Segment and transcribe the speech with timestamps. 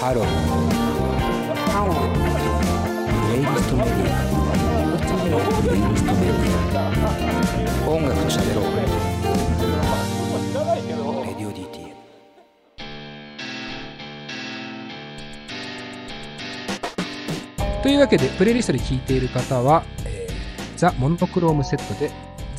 [0.00, 2.20] ハローハロープ
[3.32, 4.24] レイリストメディア
[5.60, 6.48] プレイリストメディ
[7.84, 8.64] ア音楽と喋ろう
[11.26, 11.92] レディオ DT
[17.82, 20.30] というわけでプレイリストで聴いている方は、えー
[20.78, 22.10] The Monochrome Set で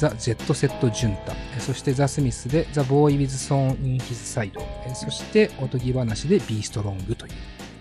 [0.02, 7.34] The Jet Set Junta、えーそして The Smiths で The Boy With Thorn In His Side、えーそしておとぎ話でビーストロングという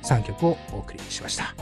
[0.02, 1.54] 3曲をお送りしました。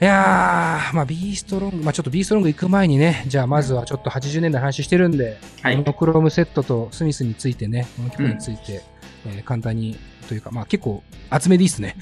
[0.00, 8.82] いやー、まあ、ビーストロング、まあ、ちょっとビーストロング行く前にね、じゃあまずはちょっと80年代の話してるんで、はいモノクロームセットとスミスについてね、この曲について、
[9.26, 9.96] えー簡単に
[10.28, 11.96] というか、まあ結構厚めでいいっすね。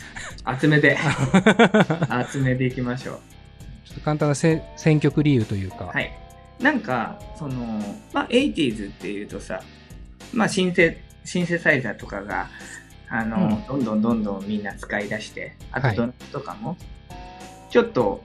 [0.45, 0.97] 厚めで、
[2.09, 3.21] 厚めでいきましょう。
[3.85, 6.22] ちょっと簡単なせ選曲理由というか、はい。
[6.63, 7.65] なんか、その、
[8.13, 9.63] まあ、80s っていうとさ、
[10.33, 12.49] まあ、シンセ、シンセサイザーとかが、
[13.09, 15.97] あの、どんどんどんどんみんな使い出して、あはい。
[15.97, 16.77] とドラムとかも、
[17.71, 18.25] ちょっと、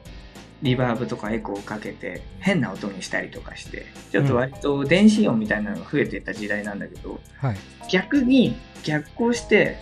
[0.64, 7.58] リバーブとかエコーをかけて変な音にしたりとかして、ちょっと割と電子音みたいなのが増えていった時代なんだけど、はい。
[7.92, 9.78] 逆に逆行して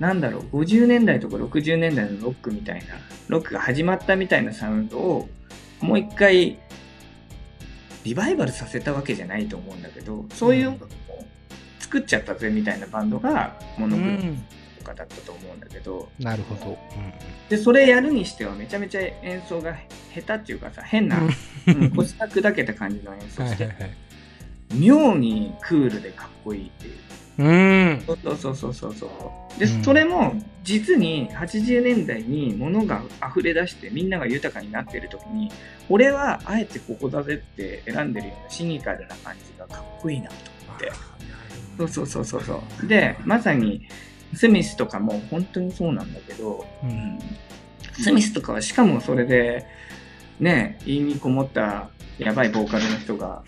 [0.00, 2.94] なんだろう50年代とか60年代のロックみたいな
[3.28, 5.28] ロックが始まったみたいなサウンドを
[5.80, 6.58] もう一回
[8.04, 11.26] リバイバルさせたわけじゃないと思うんだけどそういう音楽も
[11.78, 14.44] 作っちゃったぜみたいなバンドがモノクロうん
[14.78, 16.78] とかだったと思うんだけどなるほど。
[17.48, 19.76] でそれやるにしてはめちゃめちゃ演奏が
[20.14, 21.18] 下手っていうかさ変な、
[21.66, 23.74] うん、腰が砕けた感じの演奏してはい。
[24.74, 26.94] 妙にクールでかっこいいっていう
[27.38, 28.02] うん。
[28.06, 28.94] そうそうそうそうそう。
[28.94, 29.06] そ
[29.56, 29.84] うで、うん。
[29.84, 35.50] それも実に80年代に物が溢れ出してみんなが豊かになってる時に
[35.88, 40.34] 俺はあえてここだぜって選んでるようなシニカルな感じがかっこいいなと
[40.68, 40.92] 思って。
[41.78, 42.42] そうそうそうそう。
[42.42, 43.86] そうでまさに
[44.34, 47.18] スミスとかも本当にそうなんだけど、ううんん、
[47.92, 49.66] スミスとかはしかもそれで
[50.40, 53.42] ね言いにこもったやばいボーカルの人が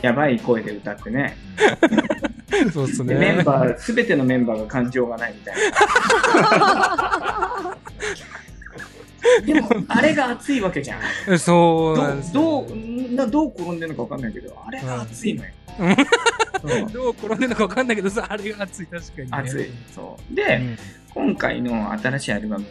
[0.00, 1.36] やばい声で歌ってね
[2.72, 3.44] そうですでメンね。
[3.44, 5.54] バー、すべてのメンバーが感情がないみたい
[6.58, 7.76] な。
[9.44, 10.98] でも、あれが熱いわけじゃ
[11.32, 11.38] ん。
[11.38, 15.50] そうどなんですよどうなどう転んでるのかわかんないけど、あれが熱いのよ。
[16.92, 19.28] どう転んでるのか分かんないけどさ、あれが熱い、確かに、ね。
[19.30, 19.66] 熱い。
[19.94, 20.32] そう。
[20.32, 20.78] うで、ん。
[21.12, 22.64] 今回の新しいアルバム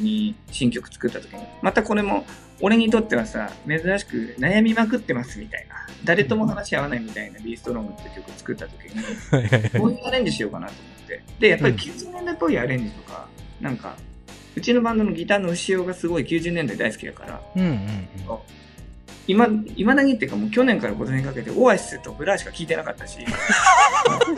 [0.00, 2.26] に新曲作った時に、またこれも、
[2.60, 11.22] 俺にとってはさ、珍しく悩みまくってますみたいな、誰とも話し合わないみたいなビーストロングって曲作った時に、こういうアレンジしようかなと思って。
[11.38, 13.26] で、やっぱり90年代っぽいアレンジとか、
[13.62, 13.96] なんか、
[14.54, 17.78] うちのバンドのギターの牛尾がすごい90年代大好きだから、うんうん
[19.30, 23.18] 今、今だにっていうかもう去年から今年にかけてオアシスとブラーしか聞いてなかったし、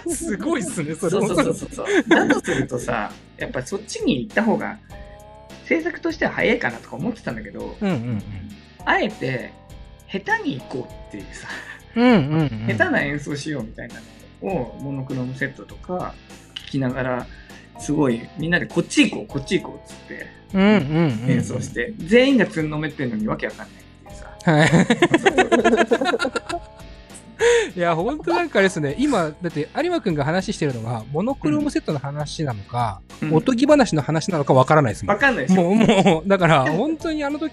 [0.07, 0.15] うん。
[0.15, 2.09] すごいっすね、それそうそうそうそうそう。
[2.09, 4.79] だとするとさ、やっぱそっちに行った方が、
[5.65, 8.23] 制作としては早いかなとか思ってたんだけど、うんうん
[8.85, 9.53] あえて、
[10.09, 11.49] 下手に行こうっていうさ、
[11.97, 12.05] うん。
[12.05, 12.77] うんうんうん。
[12.77, 13.95] 下手な演奏しようみたいな
[14.43, 16.15] のをモノクロームセットとか
[16.67, 17.27] 聞きながら
[17.79, 21.31] すごいみんなでこっち行こうこっち行こうっつってうんうんうん。
[21.31, 23.81] 演奏して、全員がつんのめってんのにわけわかんない
[24.45, 24.69] はい。
[27.75, 33.35] いや、本当なんかですね、今、だって有馬くんが話してるのが、モノクロームセットの話なのか、うん。
[33.35, 35.15] おとぎ話の話なのかわからないですもん。
[35.15, 37.53] わかんないでしょ、もう、もう、だから、本当にあの時、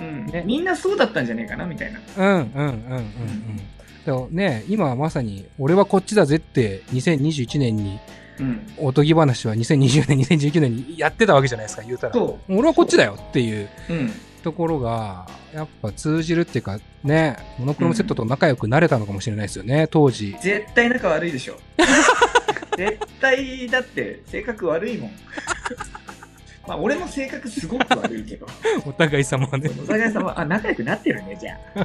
[0.00, 0.26] うん。
[0.26, 2.00] ねみんなそうだったんじゃねえかなみたいな。
[2.16, 3.60] うんうんうんうんうん。
[4.04, 7.98] でもね、今はまさに、俺はこっちだぜって、2021年に、
[8.38, 8.66] うん。
[8.78, 12.14] おとぎ話は2020年、2019年にやってたわけじゃないですか、言うたら。
[12.14, 20.36] そ俺はこっちだよっていうう、うん、ところが、やっぱ通じるっていうか、ね、モノクロームセットと仲良くなれたのかもしれないですよね、当時。
[20.40, 21.58] 絶対仲悪いでしょ
[22.76, 25.10] 絶対だって性格悪いもん
[26.66, 28.46] まあ俺も性格すごく悪いけど
[28.86, 31.84] お互い様はね、お互い様あ仲良くなってるねじゃあ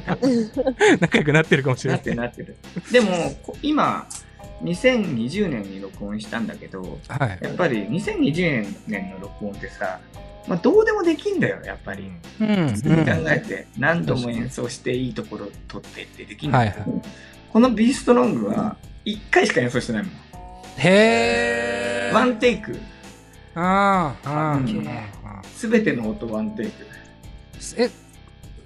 [1.00, 2.00] 仲良くなってるかもしれなない。
[2.00, 2.56] ってるなってる。
[2.92, 4.06] でも、こ今、
[4.62, 7.38] 2020年に録音したんだけど、はい。
[7.42, 9.98] やっぱり2020年の録音ってさ、
[10.46, 12.10] まあ、どうでもできんだよ、やっぱり。
[12.40, 12.68] うん。
[12.68, 17.02] 普通に考えて、何度も演奏していいところ取ってってできんだけど、はい
[17.52, 18.76] このビーストロングは
[19.06, 20.12] 1回しか演奏してないもん。
[20.76, 22.14] へー。
[22.14, 22.78] ワンテイク。
[23.54, 24.30] あー
[25.24, 26.84] あすべての音ワンテイク。
[27.58, 27.90] ーえ、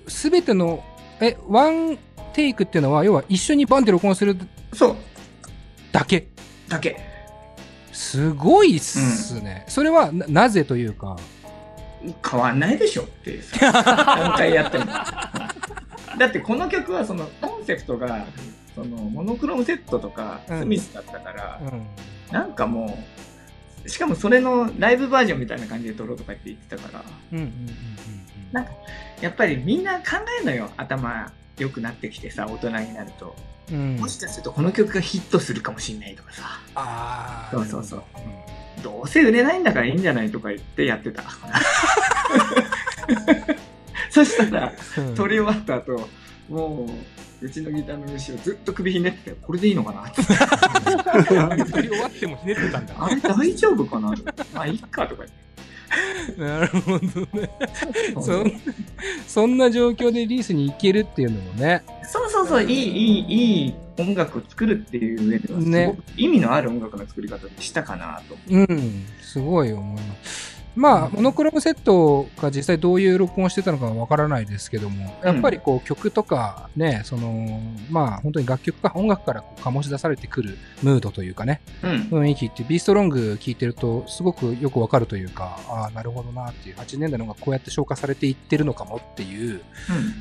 [0.09, 0.83] すべての、
[1.21, 1.99] え、ワン
[2.33, 4.37] テイクっていうのは、要は一緒にバンって録音する
[4.73, 4.97] そう、
[5.93, 6.27] だけ？
[6.69, 6.99] だけ。
[7.93, 9.65] すごいっすね。
[9.69, 11.17] それはな、なぜというか？
[12.29, 14.85] 変わんないでしょってさ、何回やっても。
[14.87, 18.27] だってこの曲はそのコンセプトが、
[18.75, 21.87] そのモノクロームセットとかうんスミスだったから、うん。
[22.31, 22.99] なんかも
[23.87, 27.51] しかもそれのライブバージョンみたいな感じで撮ろうとかって言ってたから、うんうんうん
[28.53, 28.73] なんか
[29.21, 33.37] やっぱりみんな考えるのよ、頭良くなってきてさ、大人になると。
[33.71, 34.01] うんうん。
[34.01, 36.43] もしかするとこの曲がヒットするかもしんないとかさ、
[36.75, 37.51] ああ。
[37.53, 38.03] そうそうそう
[38.77, 38.83] うん。
[38.83, 41.23] どうせ売れないんだからいいんじゃないとか言ってやってた。
[44.11, 46.09] そしたら、うん撮り終わった後、
[46.49, 46.87] も
[47.43, 50.07] う、うちのギターの後ろずっと首ひねってて、これでいいのかな？
[50.09, 50.23] って。
[51.73, 52.95] 撮り終わってもひねってたんだ。
[52.99, 54.15] あれ大丈夫かな？
[54.53, 55.25] まあ、いっかとか
[56.37, 57.09] なるほどね。
[57.33, 58.23] 言って。
[58.23, 58.61] そん
[59.27, 61.83] そんな状況でリースに行けるっていうのもね。
[62.03, 68.37] そうそうそう、いい、いい、いい音楽を作るっていう上では、ねく意味のある音楽の作り方にしたかなと。
[68.51, 70.50] うん、すごい思います。
[70.77, 81.91] まあ、モノクロームセットが実際どういう録音してたのかはわからないですけども、やっぱりこう曲とかね、その、まあ本当に楽曲か音楽からこう醸し出されてくるムードというかね、うん。
[82.23, 89.61] 雰囲気ってビーストロング聴いてるとすごくよくわかるというか、ああ、なるほどなっていう、80年代の音楽こうやって消化されていってるのかもっていう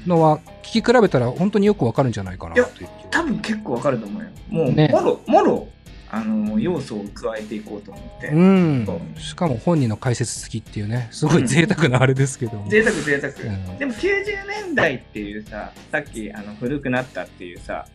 [0.06, 0.10] うん。
[0.10, 4.30] のは、聴き比べたら本当によくわかるんじゃないかなという気が多分結構わかると思うよ。
[4.50, 5.68] もう、ねもろ、もろ、
[6.12, 8.28] あの、要素を加えていこうと思って。
[8.30, 9.22] うんそ。
[9.22, 12.70] しかも本人の解説付きっていうね、すごい贅沢なあれですけども。
[12.70, 17.86] 贅沢贅沢、うんでも90年代っていうささっきあの古くなったっていうさ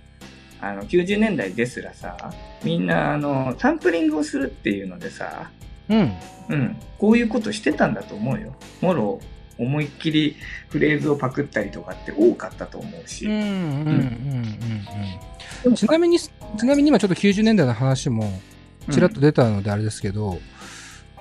[0.60, 2.32] あの90年代ですらさ
[2.62, 5.50] みんなあのサンプリングをするっていうのでさ、
[5.88, 6.12] うん。
[6.50, 9.20] うん、こういうことしてたんだと思うよもろ
[9.58, 10.36] 思いっきり
[10.68, 15.33] フレーズをパクったりとかって多かったと思うし、うんうんうんうんうん。
[15.74, 16.30] ちなみに、ち
[16.64, 18.30] なみに今ちょっと90年代の話も
[18.90, 20.38] ちらっと出たのであれですけど、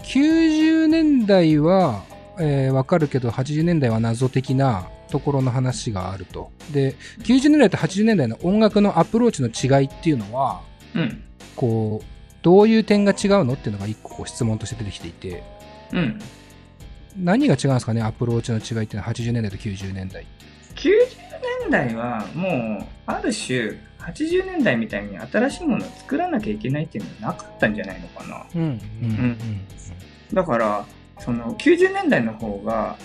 [0.03, 2.03] 90年代は、
[2.39, 6.51] えーわかるけど、80年代は謎的なところの話があると。
[6.71, 9.49] で、90年代と80年代の音楽のアプローチの
[9.79, 10.61] 違いっていうのは、
[10.95, 11.23] うん
[11.55, 12.05] こう、
[12.41, 15.43] どういう点が違うのっていうのが一個質問として出てきていて、
[15.91, 16.19] うん
[17.15, 20.25] 何が違うんですかね、アプローチの違いっていうのは80年代と90年代。
[20.75, 20.89] 90
[21.61, 28.45] 年代はもうある種80年代みたいに新しいものを作らなきゃいけないっていうのはなかったんじゃないのかな。
[28.55, 28.61] うん。
[28.61, 28.69] うん。
[28.71, 29.37] うん。
[30.33, 30.85] だから
[31.19, 32.97] その90年代の方が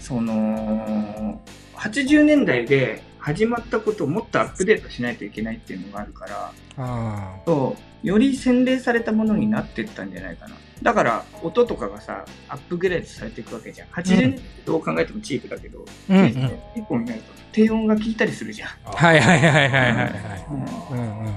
[0.00, 1.40] その
[1.74, 16.12] 80年代で始まったことをもっとアップデートしないといけないっていうのがあるからあそうより洗練されたものになっていったんじゃないかなだから音とかがさアップグレードされていくわけじゃん80年どう考えてもチープだけど、あ。
[16.12, 16.24] うんうん。
[16.26, 20.46] 90年代以降になると低音が効いたりするじゃん、はいはいはいはいはいはい。
[20.50, 21.32] うんうんうんうん。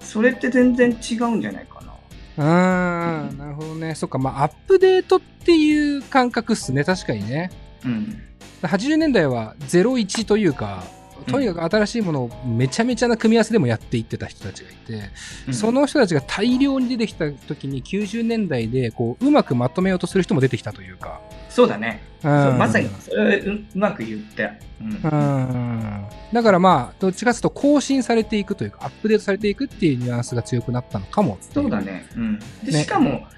[0.00, 1.94] それって全然違うんじゃないかな
[2.36, 3.94] あーなるほどね。
[3.94, 6.84] そっか、まあ、アップデートっていう感覚っすね。
[6.84, 7.50] 確かにね。
[7.84, 8.20] うん
[8.62, 10.84] 80年代は01というか、
[11.26, 15.10] とにかく新しいものをめちゃめちゃな組み合わせでもやっていってた人たちがいて、
[15.48, 21.20] うんその人たちが大量に出てきた時に90年代でこううまくまとめようとする人も出てきたというか。
[21.48, 31.80] そうだねうんまさにそれをううまく言った、うんうんだからまあ、どっちかというと更新されていくというか、アップデートされていくっていうニュアンスが強くなったのかもそうだ。
[31.80, 32.08] ね。
[32.16, 32.38] うん。
[32.64, 33.28] で、ねしかも、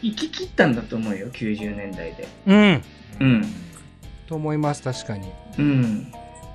[0.00, 2.28] 行き切ったんだと思うよ、90年代で。
[2.46, 2.82] うん。
[3.20, 3.44] うん。
[4.26, 5.30] と思います、確かに。
[5.58, 6.12] うん。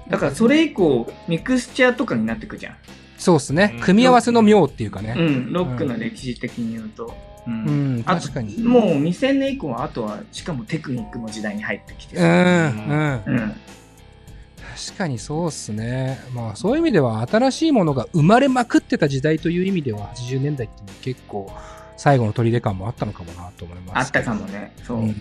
[0.10, 2.76] だから、それ以降、ミクスチャーとかになってくじゃん。
[3.18, 3.82] そうですねうん。
[3.82, 5.16] 組み合わせの妙っていうかね。
[5.18, 5.54] うん。
[5.54, 7.14] ロックの歴史的に言うと。
[7.48, 7.50] う。
[7.50, 8.58] うん確かに。
[8.64, 13.24] もう2000年以降は、あとは、しかもテクニックの時代に入ってきてうん、さ。
[13.28, 13.34] うん。
[13.36, 13.56] うん。
[14.86, 16.20] 確かにそうっすね。
[16.34, 21.52] まあそういう意味では新しいものが生まれまくってた時代という意味では80年代っていうのは結構
[22.02, 24.08] 最後の砦感もあったのかもなと思います。
[24.08, 24.74] あったかもね。
[24.84, 25.02] そう。
[25.02, 25.16] うん。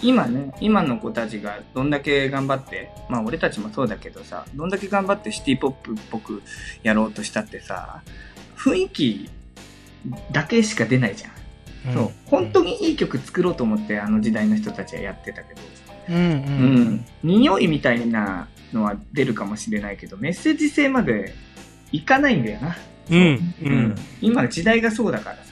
[0.00, 6.44] 今ね、今の子たちがどんだけ頑張って、まあ俺たちもそうだけどさ、どんだけ頑張ってシティポップっぽく
[6.84, 8.02] やろうとしたってさ、
[8.56, 9.28] 雰囲気
[10.30, 11.94] だけしか出ないじゃん。
[11.94, 12.10] そう。
[12.26, 15.60] 本当にいい曲作ろうと思ってあの時代の人たちはやってたけど、
[16.10, 16.24] うんうん。
[16.24, 16.26] う
[16.90, 17.06] ん。
[17.24, 21.34] 匂いみたいなのは出るかもしれないけど、メッセージ性まで
[21.90, 22.76] いかないんだよな。
[23.10, 23.54] うん。
[23.62, 23.64] う。
[23.64, 25.49] うん今時代がそうだからさ。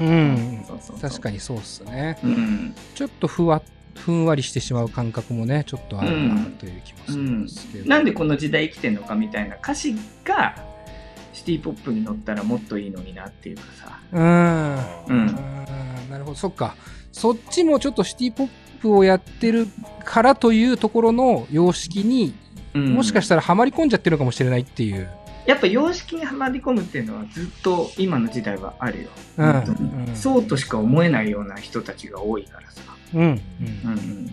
[0.00, 0.64] うん。
[1.00, 2.18] 確かにそうっすね。
[2.24, 2.74] うん。
[2.94, 3.62] ちょっとふわ、
[3.94, 7.88] ふんわりしてしまう感覚もね、ちょっとあるなという気もするんですけど。
[7.88, 10.56] なんでこの時代生きてんのかみたいな歌詞が
[11.32, 13.98] シティポップに乗ったらもっといいのになっていうかさ。
[14.12, 14.74] うん。
[14.74, 14.78] う
[15.08, 15.34] うんん。
[16.10, 16.74] なるほど、そっか。
[17.12, 18.48] そっちもちょっとシティポッ
[18.80, 19.66] プをやってる
[20.04, 22.34] からというところの様式に、
[22.74, 25.08] うんもしかしたらハマり込んじゃってるのかもしれないっていう。
[25.46, 29.08] やっぱ様式にはまり込むっていうのはずっと今の時代はあるよ。
[29.38, 32.82] うんうんそうとしか思えないような人たちが多いからさ。
[33.14, 33.20] うん。
[33.20, 33.30] うん。
[33.30, 34.30] うん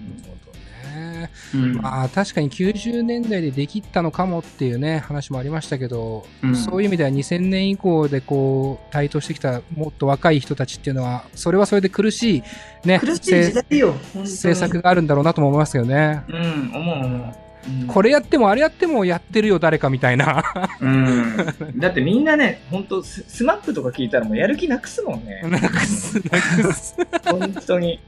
[1.53, 12.43] うんまあ確かに90年代でできたのかもっていうね、話もありましたけど、うんそういう意味では2000年以降でこう、台頭してきたもっと若い人たちっていうのは、それはそれで苦しい
[12.85, 14.27] ね、苦しい時代よ、本当に。
[14.27, 16.23] 制作があるんだろうなとも思いますけどね。
[16.27, 17.46] うん、思う思う。
[17.67, 20.43] うんこれやってもあれやってもやってるよ誰かみたいな。
[20.79, 21.35] うん。
[21.77, 25.41] だってみんなね、本当ススマップとか聞いたらもうやる気なくすもんね。
[25.43, 26.95] なくす、なくす。
[27.25, 27.99] 本当に。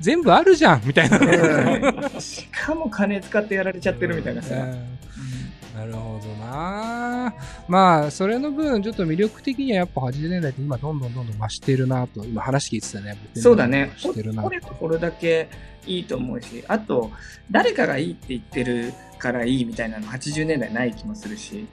[0.00, 1.18] 全部あるじゃんみたいな
[2.20, 4.54] しかも金使ってやられちゃってるみたいなさ。
[5.76, 7.34] うんなるほどな
[7.68, 13.16] まあ、それの分、ちょっと魅力的にはやっぱ80年代って今どんどんどんどん増してるなと、今話聞いてたね。
[13.34, 13.92] 僕そうだね。
[13.98, 15.48] 増してるなこれとこれだけ
[15.86, 17.10] いいと思うし、あと、
[17.50, 21.66] 誰かがいいって言ってるからいいみたいなの80年代ない気もするし、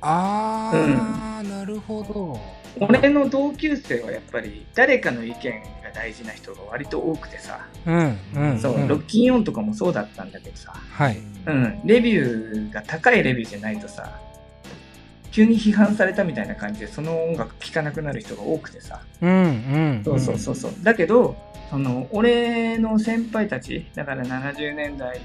[0.00, 2.40] あー、なるほど。
[2.80, 8.58] 俺の同級生はやっぱり誰かの意見が大事な人が割と多くてさ、うん、うん。
[8.58, 11.18] そう、んロッキンオンとかもそうだったんだけどさ、はい。
[11.46, 14.18] うん、レビューが高いレビューじゃないとさ、
[15.30, 19.36] 急に批判されたみたいな感じでその音楽聴かなくなる人が多くてさ、うん、う
[20.00, 20.02] ん。
[20.04, 20.72] そうそうそうそう。
[20.82, 21.36] だけど、
[21.70, 25.20] その、俺の先輩たち、だから70年代、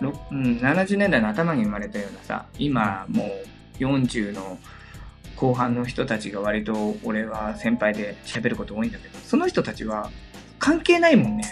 [0.00, 4.58] ろうん、70年代の頭に生まれたようなさ、今もう40の
[5.38, 10.10] 後半の人たちが割と俺は先輩で喋ること多いんだけど、その人たちは
[10.58, 11.44] 関係ないもんね。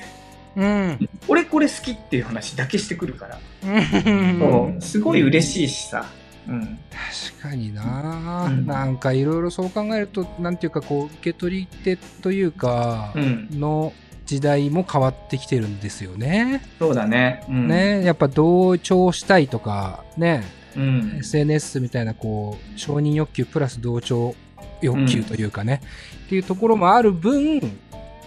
[0.57, 1.09] うん。
[1.29, 3.39] 俺これ好きっていう話だけしてくるから。
[3.65, 6.07] うんそうすごい嬉しいしさ。
[6.49, 6.79] うん。
[6.91, 13.49] 確かにな、うんなんかいろいろそう考えると、なんていうかこう、受け取り手というか、うん。
[13.53, 13.93] の
[14.25, 16.63] 時代も変わってきてるんですよね。
[16.79, 17.45] そうだね。
[17.49, 17.69] うん。。
[17.69, 20.43] ね、やっぱ同調したいとか、ね、
[20.77, 21.17] うん。
[21.21, 24.35] SNS みたいなこう、承認欲求プラス同調
[24.81, 25.81] 欲求というかね、
[26.27, 27.61] っていうところもある分、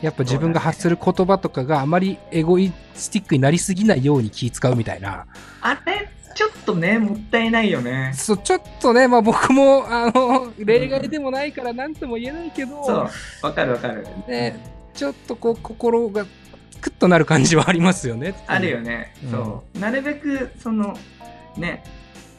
[0.02, 5.26] やっぱ自分が発する言葉とかがあまりエゴイスティックになりすぎないように気使うみたいな。
[5.62, 8.12] あれ、ちょっとね、もったいないよね。
[8.16, 13.10] そう、ちょっとね、まあ僕も、あの、例外でもないから何とも言えないけど、そう。
[13.44, 14.08] わかるわかる。
[14.28, 14.58] ね、
[14.94, 16.26] ちょっとこう、心が
[16.82, 18.36] クッとなる感じはありますよね。
[18.48, 20.98] あるよね、うんそうなるべくその
[21.58, 21.84] ね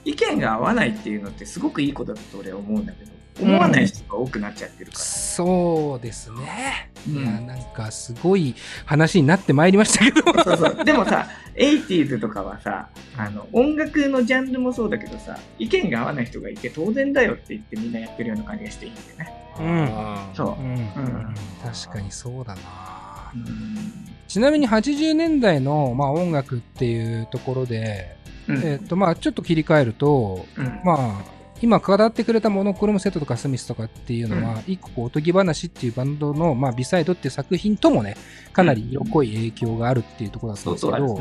[0.05, 6.91] 意見が合わないっていうのってすごくいいことだと俺は思うんだけど思わない人が多くなっちゃってるかそうですね。
[7.09, 8.55] ら、いや、なんかすごい
[8.85, 10.23] 話になってまいりましたけど。
[10.45, 10.85] そうそう。
[10.85, 20.35] でもさ 80s とかはさあの音楽のジャンルもそうだけどさ意見が合わない人がいて当然だよって言ってみんなやってるような感じがしていいんだよね、うん。
[20.35, 20.63] そう。
[20.63, 20.75] うん。
[20.75, 21.35] ん。
[21.63, 23.33] 確かにそうだな。
[23.35, 24.11] うん。
[24.29, 28.17] ちなみに80年代の、まあ、音楽っていうところで、
[28.49, 28.57] うん。
[28.65, 30.81] えっとまあ、ちょっと切り替えると、うん。
[30.85, 38.17] まあ、今語ってくれたモノクロムセットとかスミスとかっていうのは、一個おとぎ話っていうバンドの、まあ、ビサイドっていう作品ともね、
[38.53, 41.21] かなり色濃い影響があるっていうところだったんですけど、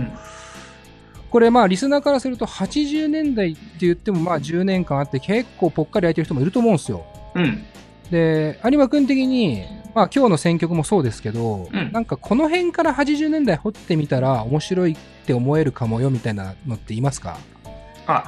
[1.29, 7.05] これまあリスナーからすると80年代って言ってもまあ10年間あって結構ぽっかり空いてる人もいると思うんですよ。
[7.35, 7.63] うん。
[8.09, 9.63] で、有馬君的に、
[9.95, 11.91] まあ今日の選曲もそうですけど、うん。
[11.91, 17.37] なんかこの辺から80年代掘ってみたら面白いって思えるかもよみたいなのって言いますか？
[18.07, 18.25] あ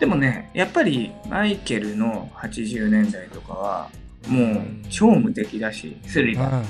[0.00, 3.90] でもねやっぱりマイケルの80年代とかは
[4.28, 6.64] もう超無敵だしスリラー。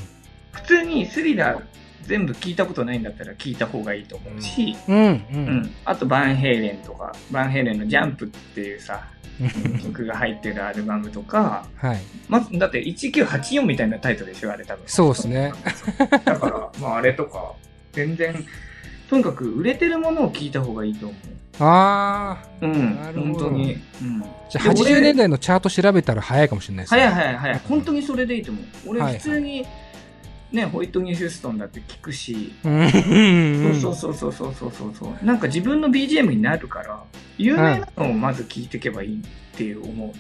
[0.52, 1.62] 普通にスリラー
[2.02, 4.97] 全部聞いたことないんだったら聞いた方がいいと思うし、うん。
[4.97, 5.00] う
[5.37, 5.75] ん。
[5.85, 9.09] あとバンヘイレンとかバンヘイレンの「ジャンプ」っていうさ
[9.83, 11.99] 曲が入ってるアルバムとか、はい。
[12.28, 15.52] まずだって1984みたいなタイトルでしょあれ多分そうですね。
[16.25, 17.52] だから、 まあ、あれとか
[17.93, 18.35] 全然
[19.09, 21.17] とにかく売れてるものを聞いた方がいいと思
[21.61, 22.49] ああ。
[22.61, 27.00] ううん本当に、うん、じゃあ80年代のチャート調べたら早いかもしれないですね。
[27.00, 29.67] 早い早い早い本当にそれでいいと思う俺はい普通に、
[30.52, 33.81] ねホイットニー・ヒューストンだって聞くし、うん。
[33.81, 35.25] そうそうそうそうそうそうそう。
[35.25, 37.02] なんか自分の BGM になるから
[37.37, 40.14] 有名なのをまず聞いていけばいいって思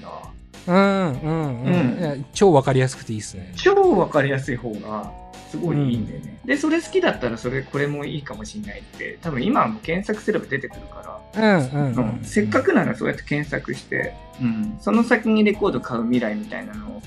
[0.66, 1.20] うな、うん。
[1.20, 1.62] うん。
[1.64, 1.72] うん。
[1.72, 2.26] うん。
[2.32, 3.52] 超わかりやすくていいですね。
[3.56, 5.10] 超わかりやすい方が
[5.50, 10.96] すごいいいんだよね、でそれ好きだったらそれこれもいいかもしれないって多分今はもう検索すれば出てくるか
[11.34, 11.58] ら。
[11.58, 11.92] うんうん。
[11.94, 17.02] ううんん、せっかくならそうやって検索して、うん、その先にレコード買う未来みたいなのを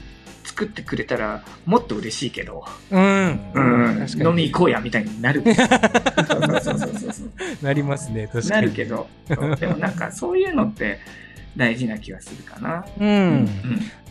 [0.51, 3.51] 作ってくれたらもっと嬉しいけど、うん。
[3.53, 5.43] うん、飲み行こうやみたいになる。
[5.43, 5.55] そう
[6.61, 7.31] そうそうそうそう
[7.61, 8.61] なりますね、確かに。
[8.61, 9.07] なるけど。
[9.27, 10.99] でもなんかそういうのって
[11.55, 13.03] 大事な気がするかな、う。
[13.03, 13.49] うん。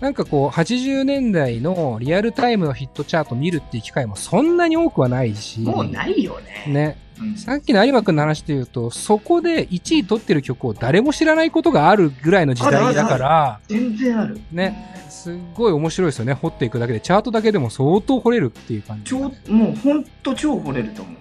[0.00, 5.60] なんかこう、80年代のリアルタイムのヒットチャート見るっていう機会もそんなに多くはないし。
[5.60, 6.72] もうないよね。
[6.72, 6.98] ね。
[7.20, 7.36] うん。
[7.36, 14.38] さっきの有馬くんの話で言うと、そこで1位取ってる曲を誰も知らないことがあるぐらいの時代だから、全然ある。
[14.52, 16.34] ね、すっごい面白いですよね。
[16.34, 19.10] 掘っていくだけで、チャートだけでも相当掘れるっていう感じ。
[19.10, 21.16] 超もうほんと超惚れると思う、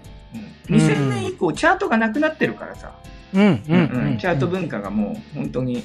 [0.69, 0.75] うん。
[0.75, 2.93] 2000年以降チャートがなくなってるからさ、
[3.33, 3.41] うん。
[3.41, 4.07] うんうん。
[4.11, 4.17] うん。
[4.17, 5.83] チャート文化がもう本当に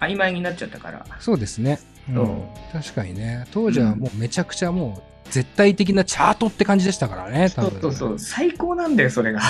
[0.00, 1.06] 曖昧になっちゃったから。
[1.20, 1.78] そうですね。
[2.08, 2.42] うん
[2.72, 3.46] 確かにね。
[3.52, 7.80] 当時はもうめちゃくちゃもう絶対的なチャートって感じでしたからね、多そう分。
[7.80, 9.40] そうそう、最高なんだよ、それが。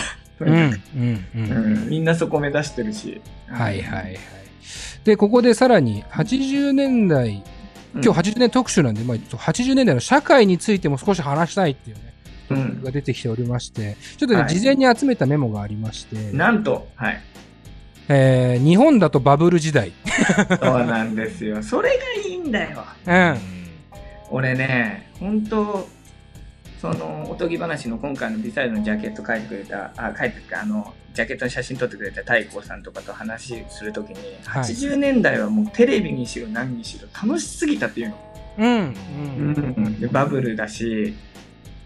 [1.89, 3.21] みんなそこ目指してるし。
[3.49, 4.19] はいはいはい。
[5.05, 7.43] で、ここでさらに80年代、
[7.95, 17.21] 今日80年特集なんで、まあ、80年代の社会についても少し話したいっていうね、が出てきておりまして、ちょっとね、はい事前に集めたメモがありまして、なんと、はい。
[18.13, 19.93] えー日本だとバブル時代。
[20.61, 21.63] そうなんですよ。
[21.63, 22.85] それがいいんだよ。
[23.07, 23.39] うん。
[24.31, 25.89] 俺ね、本当
[26.81, 38.17] その、おとぎ話の今回のビサイルのジャケット書いてくれた、あ、書いてあの、ジャケットの写真撮ってくれた太閤さんとかと話するときに、はい80年代はもうテレビにしろ何にしろ楽しすぎたっていうの。
[38.59, 38.67] うん。
[38.67, 38.95] う
[39.79, 39.87] うん。
[39.89, 41.15] ん、でバブルだし、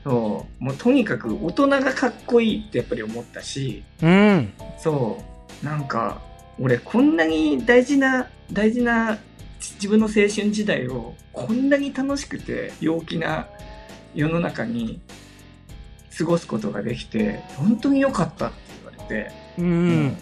[0.04, 4.52] そう、もうとにかく大人がかっこいいってやっぱり思ったし、うん。
[4.78, 6.20] そう、なんか、
[6.58, 9.18] 俺こんなに大事な、大事な
[9.60, 13.48] 自分の青春時代をこんなに楽しくて陽気な
[14.14, 15.00] 世の中に
[16.16, 20.16] 過ごすことができて、本当に良かったって言われて、うん。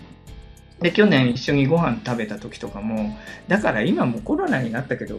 [0.80, 3.16] で、去年一緒にご飯食べた時とかも、
[3.48, 5.18] だから今もうコロナになったけど、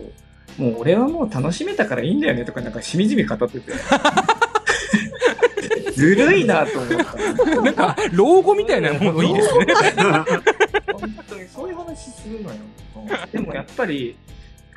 [0.57, 3.71] もう俺はもう楽しめたからいいんだよねとかなんかしみじみ語ってて。
[5.95, 7.61] ずるいなと思った。
[7.61, 9.65] なんか、老後みたいなものいいですね。
[10.91, 12.55] 本当にそういう話するのよ。
[13.31, 14.15] でもやっぱり、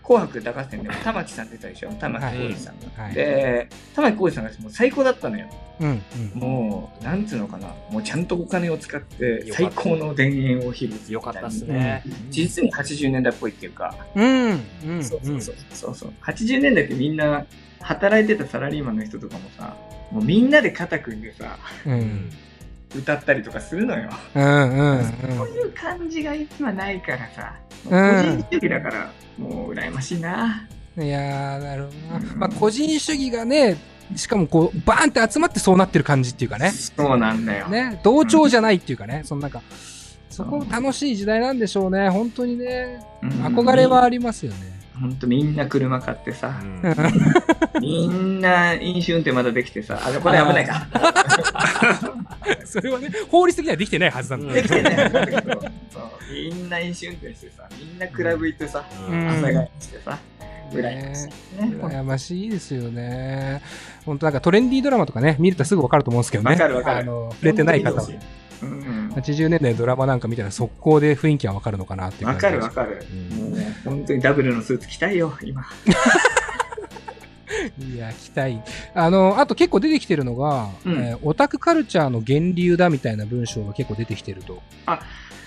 [0.06, 3.02] 紅白歌合戦でも玉木さん出たでしょ玉木浩二さんが。
[3.02, 5.46] はいで、玉木浩二さんがもう最高だったのよ。
[5.80, 6.02] うん。
[6.34, 6.40] うん。
[6.40, 7.74] もう、なんつうのかな。
[7.90, 12.04] もうちゃんとお金を使って最高の田園を披露するよかったっすね。
[12.30, 14.60] 実に80年代っぽいっていうか、うん。
[14.86, 15.04] うん。
[15.04, 16.12] そうそうそうそうそう。
[16.22, 17.44] 80年代ってみんな
[17.80, 19.76] 働いてたサラリーマンの人とかもさ、
[20.10, 21.92] もうみんなで肩組んでさ、うん。
[21.92, 22.30] うん。
[22.96, 24.10] 歌ったりとかするのよ。
[24.34, 24.98] うん。
[24.98, 25.04] うん。
[25.04, 30.66] そういう感じが今ないからさ、うん個人主義だから、もう羨ましいな。
[30.98, 32.34] いやー、なるほどな。
[32.36, 33.76] まあ、個人主義がね、
[34.14, 36.70] しかもこう、バーンって集まってそうなってる感じっていうかね。
[36.70, 37.68] そうなんだよ。
[37.68, 39.62] ね、同調じゃないっていうかね、そのなんか、
[40.30, 42.08] そこ楽しい時代なんでしょうね。
[42.08, 44.75] 本当にね、うん憧れはありますよね。
[45.00, 46.82] ほんとみんな車買ってさ、うん。
[47.80, 50.86] みんな飲酒運転まだできてさ、あ、これ危ないか。
[52.64, 54.52] それはね、法律的にはできてないはずなんだ。
[54.54, 55.70] できてないんだけど、そう。
[56.32, 59.28] みんな飲酒運転してさ、みんなクラブ行ってさ、うん。
[59.28, 60.18] 朝帰りしてさ、
[60.72, 61.32] 羨ましいね。
[61.60, 63.60] 羨ましいですよね。
[64.04, 66.52] 本当なんかトレンディードラマとかね、見るとすぐ分かると思うんですけどね。
[66.52, 66.98] わかるわかる。
[67.00, 68.08] あの、触れてない方は
[68.62, 73.04] うん80年代のドラマなんか見たら速攻で雰囲気は分かるのかなっていうわかるわかる。
[73.10, 75.64] うんもう本当にダブルのスーツ着たいよ、今。
[77.78, 78.60] いや、期待。
[78.94, 84.62] あの、あと結構出てきてるのが、うんえーオタクカルチャーの源流だみたいな文章が結構出てきてると。
[84.86, 85.00] あ、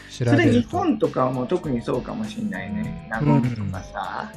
[0.10, 0.64] 調それ日。
[0.70, 3.08] 本とかはもう特にそうかもしんないね。
[3.10, 4.32] ナゴミとかさ、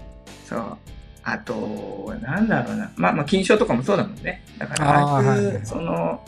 [0.45, 0.77] そう。
[1.25, 2.91] あと、なんだろうな。
[2.97, 4.43] まあまあ、金賞とかもそうだもんね。
[4.59, 5.23] だから、は
[5.63, 6.21] いその、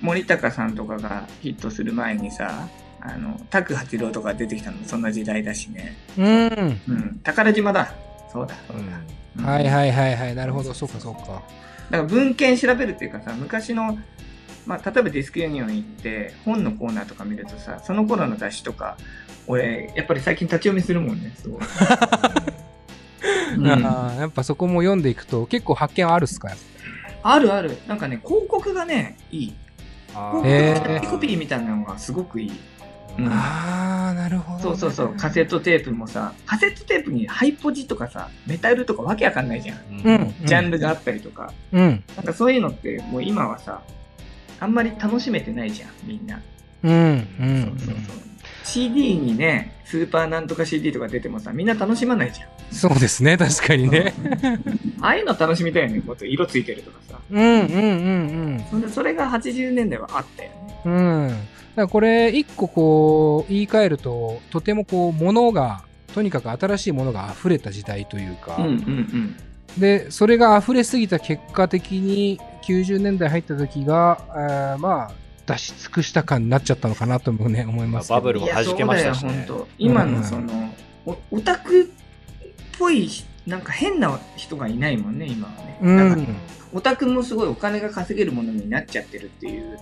[0.00, 2.68] 森高さんとかがヒットする前にさ、
[3.00, 5.96] あの、拓八郎とか出てきたのもそんな時代だしね。
[6.18, 6.80] うん。
[6.88, 7.20] うん。
[7.22, 7.92] 宝島だ。
[8.32, 8.82] そうだ、そうだ。
[8.82, 10.34] うんはいはいはいはい。
[10.34, 10.72] なるほど。
[10.74, 11.20] そうかそうか。
[11.26, 11.42] だか
[11.90, 13.98] ら文献調べるっていうかさ、昔の、
[14.66, 18.96] まあ、例えばディスクユニオン行って、本のコーナーとか見るとさ、その頃の雑誌とか、
[19.46, 21.62] 俺、やっぱり最近立ち読みするもんね、すごい。
[23.58, 26.50] うんやっぱそこも読んでいくと結構発見はあるっすか？
[27.22, 27.76] あるある。
[27.88, 29.54] なんかね、広告がね、いい。
[30.14, 32.52] あ広へー告のキャッチコピーみたいなのがすごくいい。
[33.18, 39.78] うんああ、なるほど、そうそうそう、カセットテープもさ、カセットテープにハイポジとかさ、メタルとかわけわかんないじゃん。
[40.04, 40.34] うん。
[40.44, 41.52] ジャンルがあったりとか。
[41.72, 42.02] うん。
[42.16, 43.82] なんかそういうのって、もう今はさ、
[44.58, 46.40] あんまり楽しめてないじゃん、みんな。
[46.82, 46.92] うん。
[46.92, 47.76] うん。
[47.78, 48.33] そうそうそう。
[48.64, 52.48] CD にね、スーパーなんとか CD とか出てもさ、みんな楽しまないじゃん。
[52.74, 53.36] そうですね。
[53.36, 54.14] 確かにね。
[55.00, 57.18] ああいうの楽しみたいよね、もっと色ついてるとかさ。
[57.30, 57.60] うんうんう
[58.56, 60.80] んそれそれが80年代はあったよね。
[60.86, 60.94] うん。
[60.94, 61.28] うん。
[61.28, 61.38] だか
[61.76, 65.82] らこれ、一個こう、言い換えると、とてもこう、ものが、
[66.14, 69.36] とにかく新しいものが溢れた時代というか、うんうん
[69.78, 78.14] で、それが溢れすぎた結果的に、90年代入った時が、あーまあ、出し尽くした感になっちゃったのかなともね、思いますけど。
[78.16, 80.74] バブルも弾けましたしねそうだよ、本当今のその、
[81.06, 81.86] おオタクっ
[82.78, 83.10] ぽい、
[83.46, 86.26] なんか変な人がいないもんね、今はね。
[86.72, 89.78] オタクもすごいお金が稼げるものになっちゃってるっていう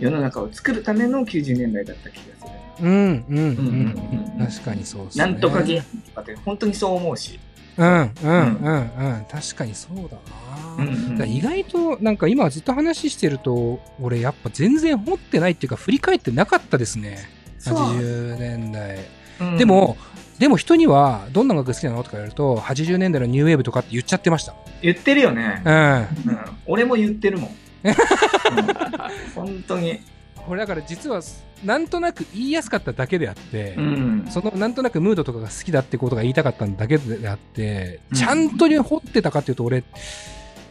[0.00, 2.62] 世の中を作るための90年代だった気がする。
[2.80, 4.46] うんうんううんうんうんん。
[4.46, 5.24] 確かにそうですね。
[5.24, 7.38] なんとかゲームとかって本当にそう思うし。
[7.76, 9.26] うんうんうんうん。
[9.30, 10.42] 確かにそうだな。
[10.78, 18.98] うんうんだ意外となんか今ずっと話してると俺やっぱ全然掘ってないっていうか振り返ってなかったですねそう80年代
[19.40, 19.96] うんでも
[20.38, 25.70] でも人にはどんな音楽好きなのとか言われると80年代のニューウェーブとかって言っちゃってました言ってるよねう。
[25.70, 26.08] んうん。
[26.66, 27.50] 俺も言ってるもん。
[27.86, 27.94] うん
[29.34, 30.00] 本当に。
[30.46, 31.20] これだから実は
[31.64, 34.26] なんとなく言いやすかっただけであって、うん。
[34.28, 39.84] そのなんとなくムードとかが好きだってことが言いたかっただけであって、うんちゃんと掘ってたかっていうと俺、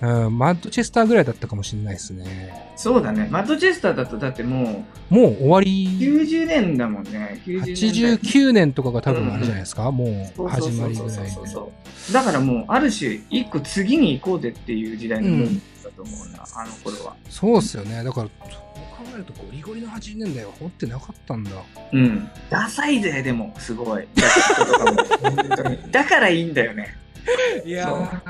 [0.02, 2.74] うん、マッドチェスターぐらいだったかもしれないですね。
[2.76, 3.28] そうだね。
[3.30, 7.42] マッドチェスターだとだってももう終わうり、90年だもんね。
[7.46, 8.18] 90年代。
[8.18, 11.24] 89年とかが多分あれじゃないですか、もうそうそう始まりぐらいで。
[12.12, 15.62] だからもう、ある種、一個次に行こうぜっていう時代のもんだ
[15.96, 17.16] と思うな、あの頃は。
[17.30, 18.04] そうっすよね。
[18.04, 18.30] だから、
[19.14, 21.52] えるとゴリゴリの80年代は掘ってなかったんだ。
[21.92, 22.30] うん。
[22.50, 24.08] ダサいぜ、でも、すごい。
[25.92, 26.98] だからいいんだよね。
[27.66, 28.22] いや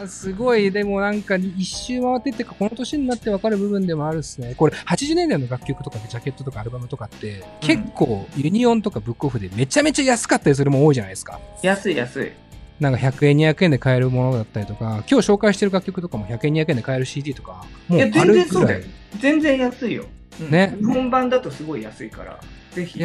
[0.00, 4.54] ー、すごい、でもなんか一周回ってってか、この年になって分かる部分でもあるっすね。
[4.56, 11.40] これ、80年代の楽曲とかでジャケットとかアルバムとかって、結構ユニオンとかブックオフでめちゃめちゃ安かったりするもん多いじゃないですか。
[11.62, 12.32] 安い安い。
[12.80, 18.84] なんか100円、200円で買えるものだったりとか、今日紹介してる楽曲とかも100円、200円で買える CD とか、もいう全然そうだよ。。
[19.20, 20.06] 全然安いよ。
[20.40, 22.40] うんね日本版だとすごい安いから、
[22.72, 23.04] ぜひ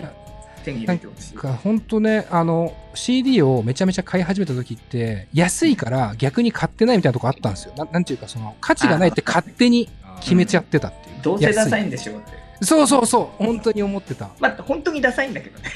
[0.64, 1.34] 手に入れてほしい。
[1.36, 7.74] か本当ね、あの、CD をめちゃめちゃ買い始めた時って、安いから逆に買ってないみたいなとこあったんですよ。
[7.78, 9.90] ななんていうか、その、価値がないって勝手に
[10.22, 11.16] 決めちゃってたっていう。
[11.22, 12.44] どうせダサ安いんでしょうって。
[12.66, 14.30] そうそうそう、本当に思ってた。
[14.40, 15.70] まあ、本当にダサいんだけどね。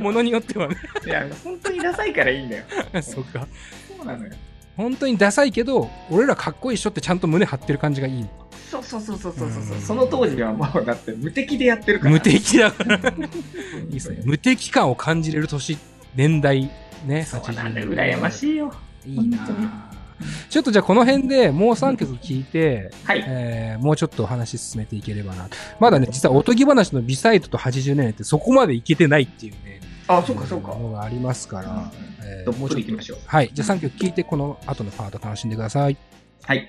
[0.00, 0.76] ものによってはね。
[1.06, 2.64] いや、本当にダサいからいいんだよ。
[3.00, 3.46] そうか。
[3.96, 4.32] そうなのよ。
[4.76, 8.26] 本当にダサいけど、俺らかっこいいっしょってちゃんと胸張ってる感じがいい。
[8.70, 12.10] そうそうそうそうそうそううんその当時はもうだって無敵でやってるから。
[12.12, 12.96] 無敵だから。
[12.98, 13.00] い
[13.86, 14.20] いいですね。
[14.24, 15.78] 無敵感を感じれる年、
[16.14, 16.70] 年代、
[17.06, 17.86] ね、そうなんだよ。
[17.88, 18.72] 80年羨ましいよ。
[19.06, 19.38] いいな
[20.50, 23.24] ちょっとじゃあこの辺でもう3曲聴いて、はい。
[23.26, 25.48] えーもうちょっとお話進めていければな。
[25.78, 30.74] まだね、実はおとぎ話のビサイトと80年代ってそこまでいけてないっていうね、あ、そうかそうか。
[30.74, 33.18] のがありますから、えーどっぷもうちょっとり行きましょう。
[33.26, 33.50] はい。
[33.52, 35.96] じゃあ3曲聴いてこの後のパート楽しんでください。
[36.42, 36.68] はい。